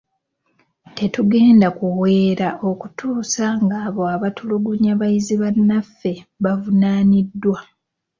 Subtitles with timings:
[0.95, 7.59] Tetugenda kuweera okutuusa nga abo abaatulugunya bayizi bannaffe bavunaaniddwa.